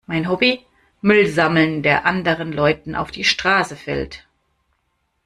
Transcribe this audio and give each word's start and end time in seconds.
Mein 0.07 0.27
Hobby? 0.27 0.65
Müll 1.01 1.27
sammeln, 1.27 1.83
der 1.83 2.07
anderen 2.07 2.51
Leuten 2.51 2.95
auf 2.95 3.11
die 3.11 3.23
Straße 3.23 3.75
fällt. 3.75 4.25